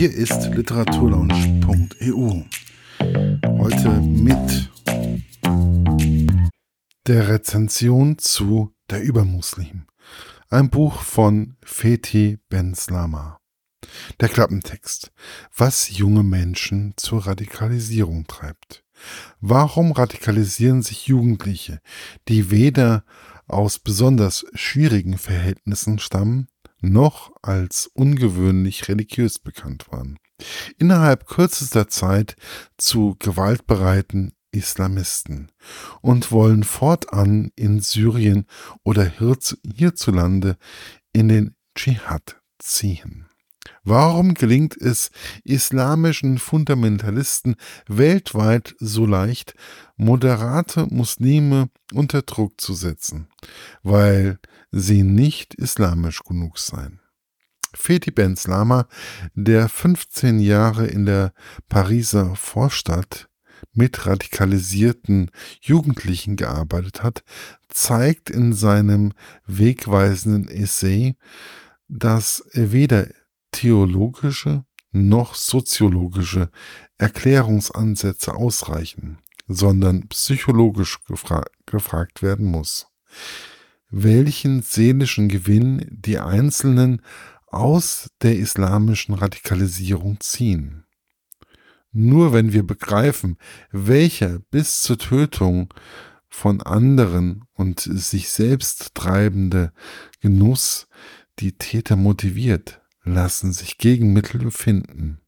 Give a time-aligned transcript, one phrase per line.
[0.00, 2.44] Hier ist literaturlaunch.eu.
[3.58, 4.70] Heute mit
[7.06, 9.84] der Rezension zu Der Übermuslim.
[10.48, 13.40] Ein Buch von Fethi Benslama.
[14.20, 15.12] Der Klappentext.
[15.54, 18.82] Was junge Menschen zur Radikalisierung treibt.
[19.42, 21.82] Warum radikalisieren sich Jugendliche,
[22.26, 23.04] die weder
[23.46, 26.48] aus besonders schwierigen Verhältnissen stammen,
[26.80, 30.18] noch als ungewöhnlich religiös bekannt waren,
[30.78, 32.36] innerhalb kürzester Zeit
[32.76, 35.50] zu gewaltbereiten Islamisten
[36.00, 38.46] und wollen fortan in Syrien
[38.82, 40.56] oder hierzulande
[41.12, 43.26] in den Dschihad ziehen.
[43.82, 45.10] Warum gelingt es
[45.44, 49.54] islamischen Fundamentalisten weltweit so leicht,
[49.96, 53.28] moderate Muslime unter Druck zu setzen?
[53.82, 54.38] Weil
[54.70, 57.00] sie nicht islamisch genug seien.
[57.74, 58.88] Fethi Benslama,
[59.34, 61.32] der 15 Jahre in der
[61.68, 63.28] Pariser Vorstadt
[63.72, 67.22] mit radikalisierten Jugendlichen gearbeitet hat,
[67.68, 69.12] zeigt in seinem
[69.46, 71.16] wegweisenden Essay,
[71.88, 73.08] dass weder
[73.52, 76.50] theologische noch soziologische
[76.98, 82.88] Erklärungsansätze ausreichen, sondern psychologisch gefra gefragt werden muss.
[83.90, 87.02] Welchen seelischen Gewinn die Einzelnen
[87.48, 90.84] aus der islamischen Radikalisierung ziehen.
[91.92, 93.36] Nur wenn wir begreifen,
[93.72, 95.74] welcher bis zur Tötung
[96.28, 99.72] von anderen und sich selbst treibende
[100.20, 100.86] Genuss
[101.40, 105.20] die Täter motiviert, lassen sich Gegenmittel finden.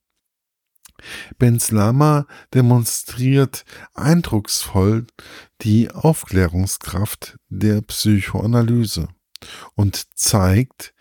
[1.38, 3.64] Benslama demonstriert
[3.94, 5.06] eindrucksvoll
[5.60, 9.08] die Aufklärungskraft der Psychoanalyse
[9.74, 10.94] und zeigt,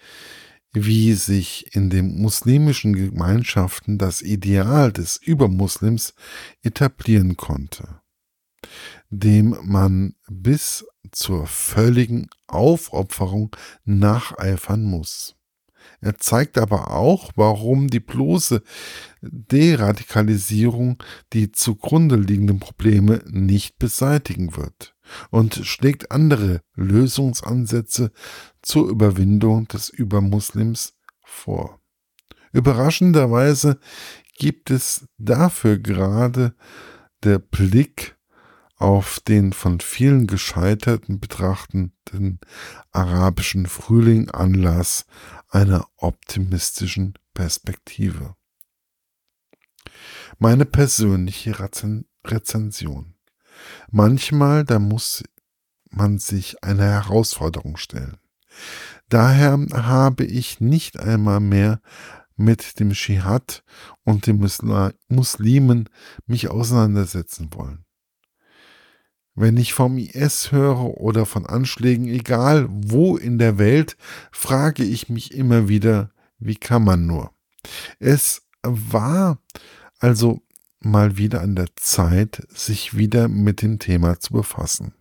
[0.74, 6.14] wie sich in den muslimischen Gemeinschaften das Ideal des Übermuslims
[6.62, 8.02] etablieren konnte,
[9.10, 15.36] dem man bis zur völligen Aufopferung nacheifern muss.
[16.02, 18.62] Er zeigt aber auch, warum die bloße
[19.22, 21.02] Deradikalisierung
[21.34, 24.96] die zugrunde liegenden Probleme nicht beseitigen wird
[25.30, 28.12] und schlägt andere Lösungsansätze
[28.62, 31.80] zur Überwindung des Übermuslims vor.
[32.54, 33.80] Überraschenderweise
[34.38, 36.56] gibt es dafür gerade
[37.24, 38.18] der Blick
[38.82, 42.40] auf den von vielen gescheiterten betrachtenden
[42.92, 45.06] arabischen Frühling Anlass
[45.50, 48.36] einer optimistischen Perspektive.
[50.40, 51.58] Meine persönliche
[52.26, 53.14] Rezension.
[53.92, 55.24] Manchmal, da muss
[55.92, 58.18] man sich eine Herausforderung stellen.
[59.10, 61.82] Daher habe ich nicht einmal mehr
[62.36, 63.64] mit dem Schihad
[64.04, 64.44] und den
[65.10, 65.90] Muslimen
[66.26, 67.86] mich auseinandersetzen wollen.
[69.42, 73.98] Wenn ich vom IS höre oder von Anschlägen, egal wo in der Welt,
[74.32, 77.32] frage ich mich immer wieder, wie kann man nur?
[77.98, 79.40] Es war
[79.98, 80.44] also
[80.80, 84.94] mal wieder an der Zeit, sich wieder mit dem Thema zu befassen.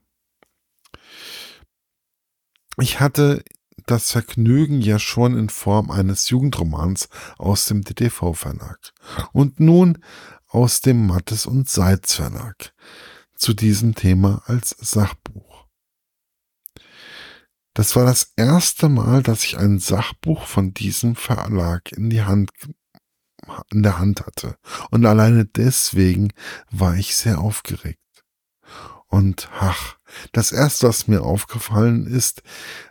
[2.78, 3.44] Ich hatte
[3.84, 8.78] das Vergnügen ja schon in Form eines Jugendromans aus dem DTV-Verlag
[9.34, 9.98] und nun
[10.46, 12.72] aus dem Mattes und Seitz Verlag
[13.40, 15.66] zu diesem Thema als Sachbuch.
[17.74, 22.50] Das war das erste Mal, dass ich ein Sachbuch von diesem Verlag in die Hand
[23.72, 24.58] in der Hand hatte.
[24.90, 26.32] Und alleine deswegen
[26.70, 27.98] war ich sehr aufgeregt.
[29.06, 29.96] Und ach,
[30.32, 32.42] das erste, was mir aufgefallen ist,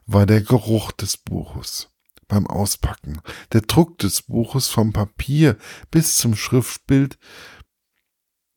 [0.06, 1.90] war der Geruch des Buches
[2.28, 3.22] beim Auspacken.
[3.54, 5.58] Der Druck des Buches vom Papier
[5.92, 7.20] bis zum Schriftbild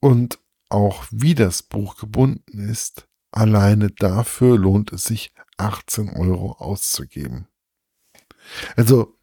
[0.00, 0.38] und
[0.72, 7.46] auch wie das Buch gebunden ist, alleine dafür lohnt es sich, 18 Euro auszugeben.
[8.76, 9.18] Also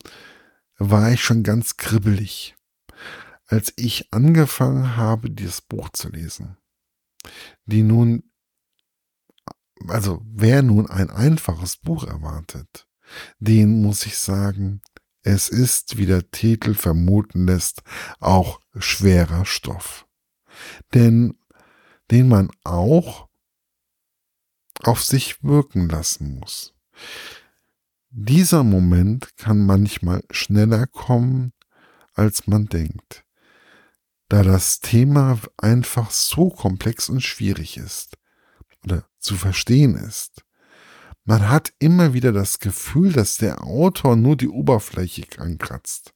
[0.78, 2.56] war ich schon ganz kribbelig,
[3.46, 6.58] als ich angefangen habe, dieses Buch zu lesen.
[7.66, 8.32] Die nun,
[9.88, 12.88] also wer nun ein einfaches Buch erwartet,
[13.40, 14.82] den muss ich sagen,
[15.24, 17.82] es ist, wie der Titel vermuten lässt,
[18.20, 20.08] auch schwerer Stoff.
[20.94, 21.39] Denn
[22.12, 23.28] den man auch
[24.84, 26.74] auf sich wirken lassen muss.
[28.10, 31.54] Dieser Moment kann manchmal schneller kommen,
[32.14, 33.24] als man denkt,
[34.30, 38.18] da das Thema einfach so komplex und schwierig ist
[38.84, 40.44] oder zu verstehen ist.
[41.24, 46.14] Man hat immer wieder das Gefühl, dass der Autor nur die Oberfläche ankratzt.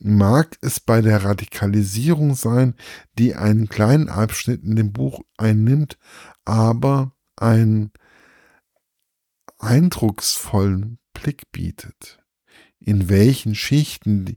[0.00, 2.74] Mag es bei der Radikalisierung sein,
[3.18, 5.98] die einen kleinen Abschnitt in dem Buch einnimmt,
[6.44, 7.92] aber einen
[9.58, 12.18] eindrucksvollen Blick bietet,
[12.78, 14.36] in welchen Schichten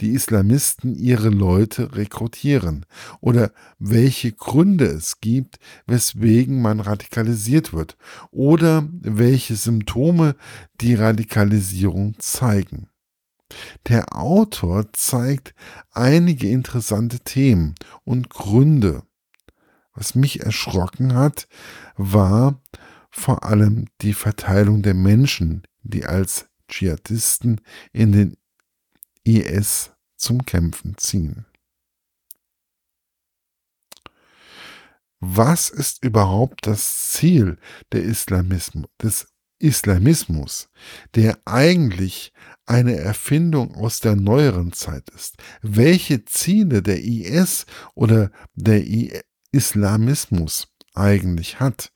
[0.00, 2.86] die, Islamisten ihre Leute rekrutieren
[3.20, 7.96] oder welche Gründe es gibt, weswegen man radikalisiert wird
[8.30, 10.34] oder welche Symptome
[10.80, 12.88] die Radikalisierung zeigen.
[13.88, 15.54] Der Autor zeigt
[15.90, 19.02] einige interessante Themen und Gründe.
[19.94, 21.48] Was mich erschrocken hat,
[21.96, 22.60] war
[23.10, 27.60] vor allem die Verteilung der Menschen, die als Dschihadisten
[27.92, 28.36] in den
[29.24, 31.46] IS zum Kämpfen ziehen.
[35.20, 37.58] Was ist überhaupt das Ziel
[37.92, 39.31] der Islamismus, des
[39.62, 40.68] Islamismus,
[41.14, 42.32] der eigentlich
[42.66, 45.36] eine Erfindung aus der neueren Zeit ist?
[45.62, 48.82] Welche Ziele der IS oder der
[49.52, 51.92] Islamismus eigentlich hat?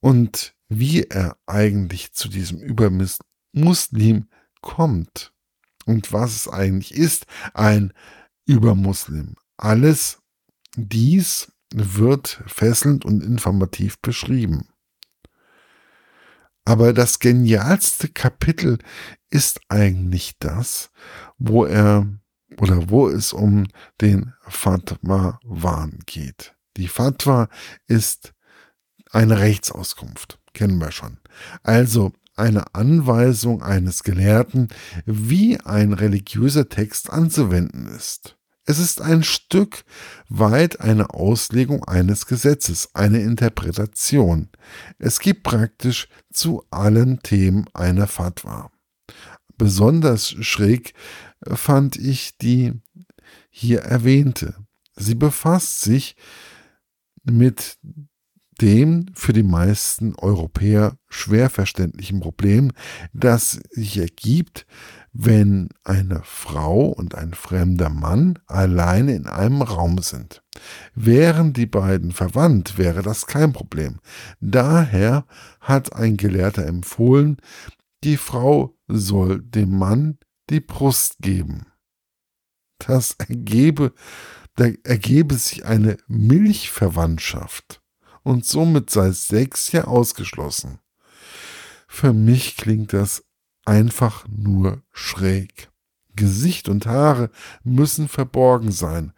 [0.00, 4.28] und wie er eigentlich zu diesem Übermuslim
[4.62, 5.32] kommt
[5.84, 7.92] und was es eigentlich ist, ein
[8.46, 9.36] Übermuslim.
[9.56, 10.18] Alles
[10.76, 14.69] dies wird fesselnd und informativ beschrieben.
[16.70, 18.78] Aber das genialste Kapitel
[19.28, 20.92] ist eigentlich das,
[21.36, 22.06] wo er
[22.58, 23.66] oder wo es um
[24.00, 26.54] den Fatwa-Wahn geht.
[26.76, 27.48] Die Fatwa
[27.88, 28.34] ist
[29.10, 31.18] eine Rechtsauskunft, kennen wir schon.
[31.64, 34.68] Also eine Anweisung eines Gelehrten,
[35.06, 38.36] wie ein religiöser Text anzuwenden ist.
[38.66, 39.84] Es ist ein Stück
[40.28, 44.48] weit eine Auslegung eines Gesetzes, eine Interpretation.
[44.98, 48.70] Es gibt praktisch zu allen Themen eine Fatwa.
[49.56, 50.94] Besonders schräg
[51.46, 52.72] fand ich die
[53.50, 54.54] hier erwähnte.
[54.94, 56.16] Sie befasst sich
[57.24, 57.78] mit
[58.60, 62.72] dem für die meisten Europäer schwer verständlichen Problem,
[63.12, 64.66] das sich ergibt,
[65.12, 70.42] wenn eine Frau und ein fremder Mann alleine in einem Raum sind.
[70.94, 73.98] Wären die beiden verwandt, wäre das kein Problem.
[74.40, 75.26] Daher
[75.60, 77.38] hat ein Gelehrter empfohlen,
[78.04, 80.18] die Frau soll dem Mann
[80.48, 81.66] die Brust geben.
[82.78, 83.92] Das ergebe,
[84.56, 87.82] da ergebe sich eine Milchverwandtschaft
[88.22, 90.78] und somit sei Sex ja ausgeschlossen.
[91.88, 93.24] Für mich klingt das
[93.70, 95.70] einfach nur schräg.
[96.16, 97.30] Gesicht und Haare
[97.62, 99.12] müssen verborgen sein.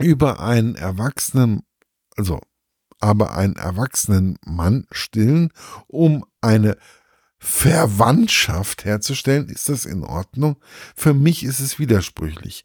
[0.00, 1.62] Über einen erwachsenen,
[2.16, 2.40] also
[2.98, 5.52] aber einen erwachsenen Mann stillen,
[5.86, 6.76] um eine
[7.38, 10.56] Verwandtschaft herzustellen, ist das in Ordnung?
[10.96, 12.64] Für mich ist es widersprüchlich.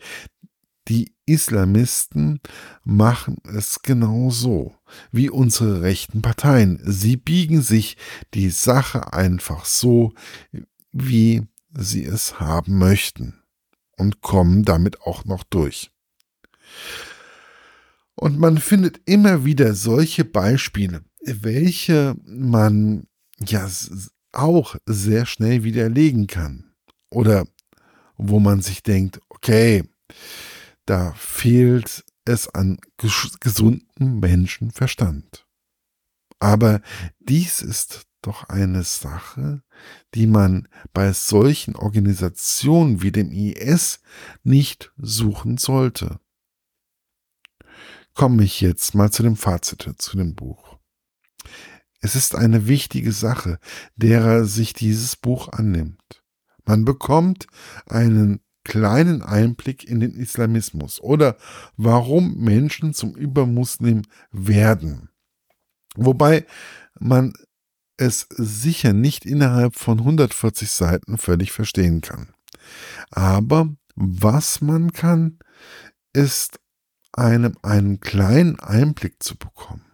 [0.89, 2.39] Die Islamisten
[2.83, 4.75] machen es genau so
[5.11, 6.79] wie unsere rechten Parteien.
[6.83, 7.97] Sie biegen sich
[8.33, 10.13] die Sache einfach so,
[10.91, 11.43] wie
[11.73, 13.41] sie es haben möchten
[13.97, 15.91] und kommen damit auch noch durch.
[18.15, 23.07] Und man findet immer wieder solche Beispiele, welche man
[23.39, 23.69] ja
[24.33, 26.73] auch sehr schnell widerlegen kann.
[27.09, 27.47] Oder
[28.17, 29.83] wo man sich denkt, okay,
[30.85, 32.77] da fehlt es an
[33.39, 35.47] gesundem Menschenverstand.
[36.39, 36.81] Aber
[37.19, 39.63] dies ist doch eine Sache,
[40.13, 43.99] die man bei solchen Organisationen wie dem IS
[44.43, 46.19] nicht suchen sollte.
[48.13, 50.77] Komme ich jetzt mal zu dem Fazit zu dem Buch.
[51.99, 53.59] Es ist eine wichtige Sache,
[53.95, 56.23] derer sich dieses Buch annimmt.
[56.65, 57.47] Man bekommt
[57.85, 61.37] einen kleinen Einblick in den Islamismus oder
[61.77, 65.09] warum Menschen zum Übermuslim werden.
[65.95, 66.45] Wobei
[66.99, 67.33] man
[67.97, 72.33] es sicher nicht innerhalb von 140 Seiten völlig verstehen kann.
[73.11, 75.39] Aber was man kann,
[76.13, 76.59] ist
[77.11, 79.85] einem einen kleinen Einblick zu bekommen.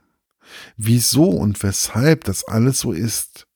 [0.77, 3.47] Wieso und weshalb das alles so ist,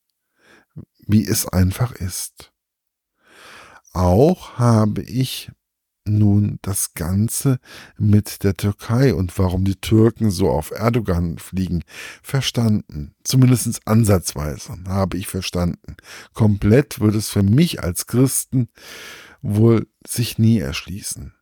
[1.06, 2.53] wie es einfach ist.
[3.94, 5.50] Auch habe ich
[6.06, 7.58] nun das Ganze
[7.96, 11.82] mit der Türkei und warum die Türken so auf Erdogan fliegen,
[12.22, 13.14] verstanden.
[13.24, 15.96] Zumindest ansatzweise habe ich verstanden.
[16.34, 18.68] Komplett würde es für mich als Christen
[19.40, 21.32] wohl sich nie erschließen.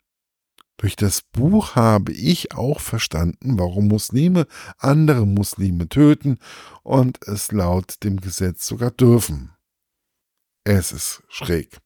[0.76, 4.47] Durch das Buch habe ich auch verstanden, warum Muslime
[4.78, 6.38] andere Muslime töten
[6.82, 9.52] und es laut dem Gesetz sogar dürfen.
[10.64, 11.81] Es ist schräg.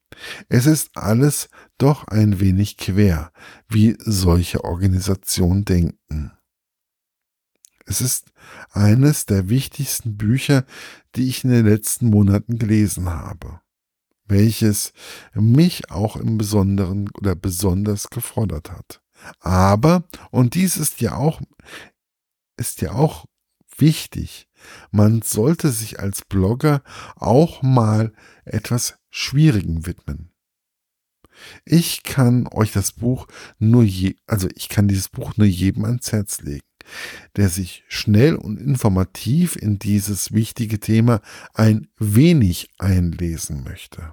[0.48, 1.48] Es ist alles
[1.78, 3.32] doch ein wenig quer,
[3.68, 6.32] wie solche Organisationen denken.
[7.86, 8.32] Es ist
[8.70, 10.64] eines der wichtigsten Bücher,
[11.14, 13.60] die ich in den letzten Monaten gelesen habe,
[14.26, 14.92] welches
[15.34, 19.02] mich auch im Besonderen oder besonders gefordert hat.
[19.40, 21.40] Aber, und dies ist ja auch,
[22.56, 23.26] ist ja auch
[23.78, 24.48] wichtig,
[24.90, 26.82] man sollte sich als Blogger
[27.14, 28.12] auch mal
[28.44, 30.30] etwas Schwierigen widmen.
[31.64, 33.26] Ich kann euch das Buch
[33.58, 36.66] nur je, also ich kann dieses Buch nur jedem ans Herz legen,
[37.34, 41.22] der sich schnell und informativ in dieses wichtige Thema
[41.54, 44.12] ein wenig einlesen möchte.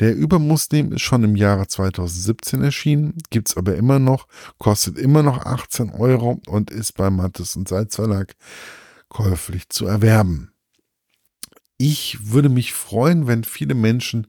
[0.00, 4.26] Der Übermuslim ist schon im Jahre 2017 erschienen, gibt's aber immer noch,
[4.58, 8.34] kostet immer noch 18 Euro und ist beim Mattes und Seitz Verlag
[9.08, 10.55] käuflich zu erwerben.
[11.78, 14.28] Ich würde mich freuen, wenn viele Menschen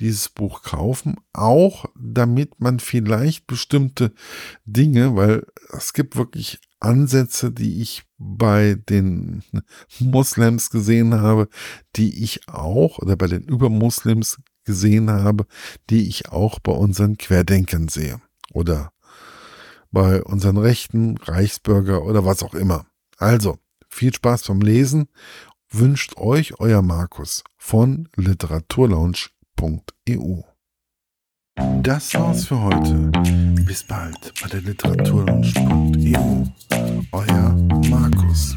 [0.00, 4.12] dieses Buch kaufen, auch damit man vielleicht bestimmte
[4.64, 9.44] Dinge, weil es gibt wirklich Ansätze, die ich bei den
[10.00, 11.48] Moslems gesehen habe,
[11.94, 15.46] die ich auch, oder bei den Übermuslims gesehen habe,
[15.90, 18.20] die ich auch bei unseren Querdenkern sehe.
[18.52, 18.92] Oder
[19.92, 22.86] bei unseren Rechten, Reichsbürger oder was auch immer.
[23.16, 25.08] Also, viel Spaß beim Lesen
[25.72, 30.42] wünscht euch euer Markus von literaturlaunch.eu.
[31.82, 33.12] Das war's für heute.
[33.64, 36.46] Bis bald bei der literaturlaunch.eu.
[37.12, 37.52] Euer
[37.88, 38.56] Markus.